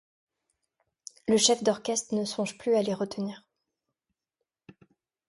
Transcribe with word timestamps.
Le 1.27 1.37
chef 1.37 1.61
d’orchestre 1.61 2.15
ne 2.15 2.25
songe 2.25 2.57
plus 2.57 2.73
à 2.73 2.81
les 2.81 2.95
retenir. 2.95 3.45